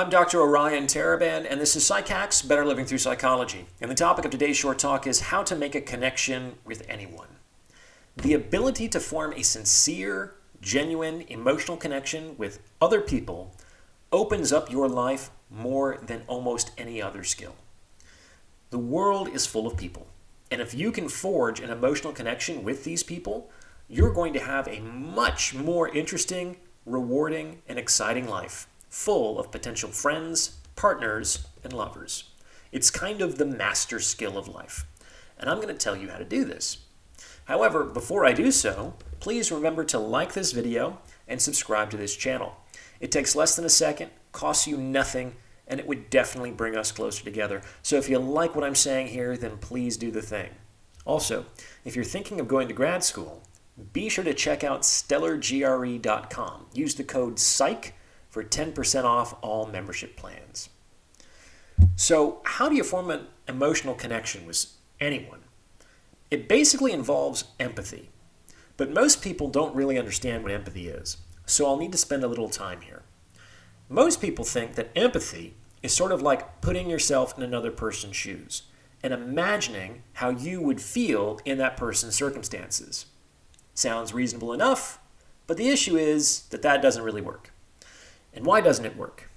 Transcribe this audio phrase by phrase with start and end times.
[0.00, 0.40] I'm Dr.
[0.40, 3.66] Orion Taraban, and this is PsycHacks Better Living Through Psychology.
[3.82, 7.28] And the topic of today's short talk is how to make a connection with anyone.
[8.16, 13.54] The ability to form a sincere, genuine, emotional connection with other people
[14.10, 17.56] opens up your life more than almost any other skill.
[18.70, 20.06] The world is full of people,
[20.50, 23.50] and if you can forge an emotional connection with these people,
[23.86, 26.56] you're going to have a much more interesting,
[26.86, 32.24] rewarding, and exciting life, full of potential friends, partners, and lovers.
[32.72, 34.84] It's kind of the master skill of life,
[35.38, 36.78] and I'm going to tell you how to do this.
[37.46, 42.16] However, before I do so, please remember to like this video and subscribe to this
[42.16, 42.56] channel.
[43.00, 46.92] It takes less than a second, costs you nothing, and it would definitely bring us
[46.92, 47.62] closer together.
[47.82, 50.50] So if you like what I'm saying here, then please do the thing.
[51.04, 51.46] Also,
[51.84, 53.42] if you're thinking of going to grad school,
[53.92, 56.66] be sure to check out stellargre.com.
[56.74, 57.92] Use the code PSYCH
[58.30, 60.70] for 10% off all membership plans.
[61.96, 64.66] So, how do you form an emotional connection with
[65.00, 65.40] anyone?
[66.30, 68.10] It basically involves empathy.
[68.76, 72.28] But most people don't really understand what empathy is, so I'll need to spend a
[72.28, 73.02] little time here.
[73.90, 78.62] Most people think that empathy is sort of like putting yourself in another person's shoes
[79.02, 83.06] and imagining how you would feel in that person's circumstances.
[83.74, 84.98] Sounds reasonable enough,
[85.46, 87.52] but the issue is that that doesn't really work.
[88.32, 89.30] And why doesn't it work?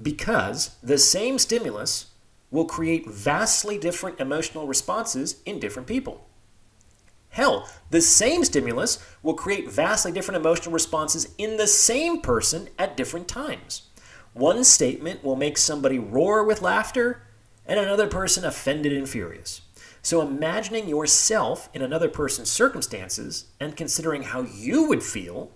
[0.00, 2.06] Because the same stimulus
[2.50, 6.26] will create vastly different emotional responses in different people.
[7.30, 12.96] Hell, the same stimulus will create vastly different emotional responses in the same person at
[12.96, 13.82] different times.
[14.32, 17.22] One statement will make somebody roar with laughter
[17.66, 19.60] and another person offended and furious.
[20.02, 25.50] So, imagining yourself in another person's circumstances and considering how you would feel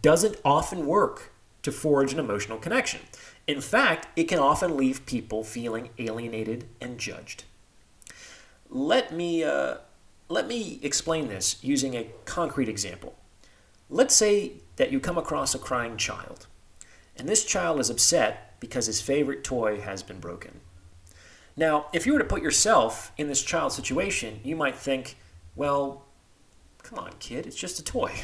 [0.00, 1.33] doesn't often work
[1.64, 3.00] to forge an emotional connection.
[3.46, 7.44] In fact, it can often leave people feeling alienated and judged.
[8.70, 9.78] Let me, uh,
[10.28, 13.14] let me explain this using a concrete example.
[13.90, 16.46] Let's say that you come across a crying child
[17.16, 20.60] and this child is upset because his favorite toy has been broken.
[21.56, 25.16] Now, if you were to put yourself in this child's situation, you might think,
[25.54, 26.04] well,
[26.82, 28.12] come on, kid, it's just a toy.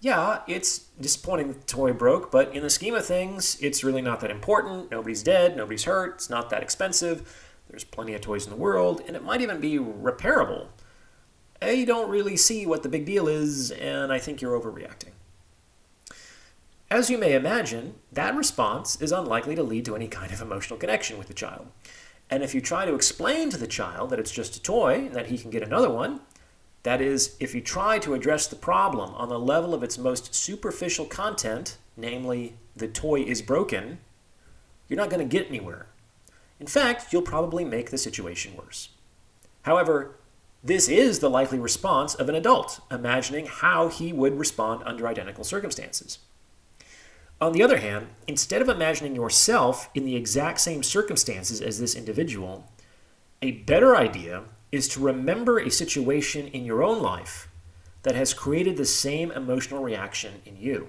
[0.00, 4.20] Yeah, it's disappointing the toy broke, but in the scheme of things, it's really not
[4.20, 4.92] that important.
[4.92, 7.50] Nobody's dead, nobody's hurt, it's not that expensive.
[7.68, 10.68] There's plenty of toys in the world, and it might even be repairable.
[11.60, 15.10] You don't really see what the big deal is, and I think you're overreacting.
[16.90, 20.78] As you may imagine, that response is unlikely to lead to any kind of emotional
[20.78, 21.66] connection with the child.
[22.30, 25.14] And if you try to explain to the child that it's just a toy and
[25.14, 26.20] that he can get another one,
[26.82, 30.34] that is, if you try to address the problem on the level of its most
[30.34, 33.98] superficial content, namely, the toy is broken,
[34.88, 35.86] you're not going to get anywhere.
[36.60, 38.90] In fact, you'll probably make the situation worse.
[39.62, 40.16] However,
[40.62, 45.44] this is the likely response of an adult, imagining how he would respond under identical
[45.44, 46.18] circumstances.
[47.40, 51.94] On the other hand, instead of imagining yourself in the exact same circumstances as this
[51.94, 52.68] individual,
[53.40, 57.48] a better idea is to remember a situation in your own life
[58.02, 60.88] that has created the same emotional reaction in you.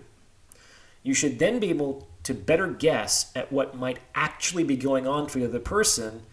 [1.04, 5.28] You should then be able to better guess at what might actually be going on
[5.28, 6.24] for the other person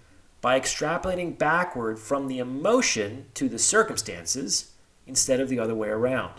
[0.40, 4.72] by extrapolating backward from the emotion to the circumstances
[5.06, 6.34] instead of the other way around.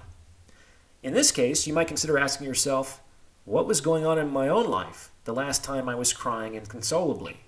[1.01, 3.01] In this case, you might consider asking yourself,
[3.46, 7.41] what was going on in my own life the last time I was crying inconsolably?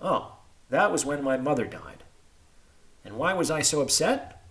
[0.00, 0.34] Oh,
[0.68, 2.02] that was when my mother died.
[3.04, 4.42] And why was I so upset?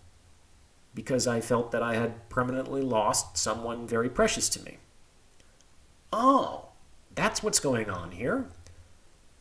[0.96, 4.78] Because I felt that I had permanently lost someone very precious to me.
[6.12, 6.70] Oh,
[7.14, 8.48] that's what's going on here.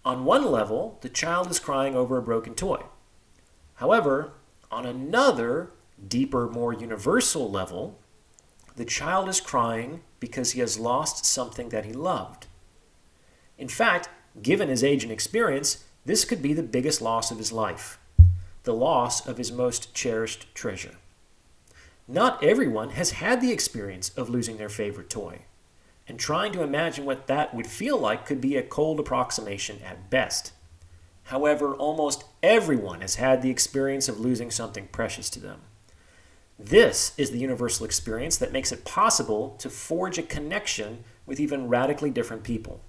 [0.05, 2.83] On one level, the child is crying over a broken toy.
[3.77, 4.33] However,
[4.71, 5.71] on another,
[6.07, 7.99] deeper, more universal level,
[8.77, 12.47] the child is crying because he has lost something that he loved.
[13.57, 14.09] In fact,
[14.43, 17.99] given his age and experience, this could be the biggest loss of his life
[18.65, 20.97] the loss of his most cherished treasure.
[22.07, 25.41] Not everyone has had the experience of losing their favorite toy,
[26.07, 30.09] and trying to imagine what that would feel like could be a cold approximation at
[30.09, 30.53] best.
[31.25, 35.61] However, almost everyone has had the experience of losing something precious to them.
[36.59, 41.69] This is the universal experience that makes it possible to forge a connection with even
[41.69, 42.81] radically different people.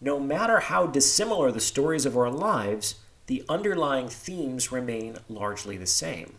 [0.00, 2.96] No matter how dissimilar the stories of our lives,
[3.26, 6.34] the underlying themes remain largely the same.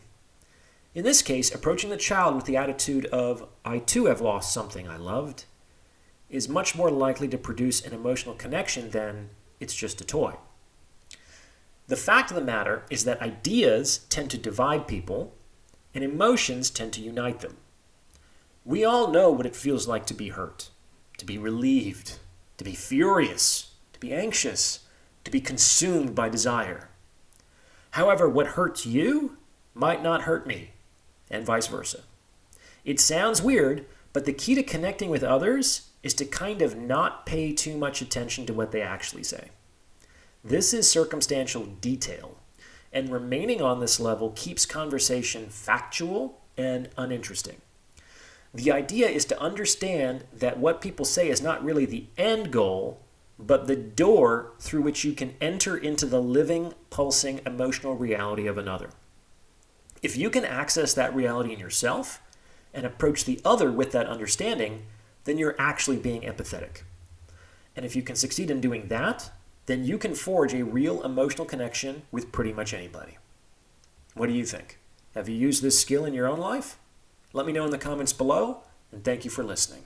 [0.94, 4.88] In this case, approaching the child with the attitude of, I too have lost something
[4.88, 5.46] I loved,
[6.30, 10.36] is much more likely to produce an emotional connection than it's just a toy.
[11.88, 15.34] The fact of the matter is that ideas tend to divide people,
[15.94, 17.58] and emotions tend to unite them.
[18.66, 20.70] We all know what it feels like to be hurt,
[21.18, 22.20] to be relieved,
[22.58, 24.86] to be furious, to be anxious,
[25.24, 26.90] to be consumed by desire.
[27.92, 29.38] However, what hurts you
[29.74, 30.72] might not hurt me,
[31.30, 32.02] and vice versa.
[32.86, 37.26] It sounds weird, but the key to connecting with others is to kind of not
[37.26, 39.50] pay too much attention to what they actually say.
[40.44, 42.38] This is circumstantial detail,
[42.92, 47.62] and remaining on this level keeps conversation factual and uninteresting.
[48.54, 53.00] The idea is to understand that what people say is not really the end goal,
[53.40, 58.58] but the door through which you can enter into the living, pulsing emotional reality of
[58.58, 58.90] another.
[60.02, 62.22] If you can access that reality in yourself
[62.74, 64.84] and approach the other with that understanding,
[65.24, 66.82] then you're actually being empathetic.
[67.76, 69.32] And if you can succeed in doing that,
[69.66, 73.18] then you can forge a real emotional connection with pretty much anybody.
[74.14, 74.78] What do you think?
[75.16, 76.78] Have you used this skill in your own life?
[77.32, 79.86] Let me know in the comments below, and thank you for listening.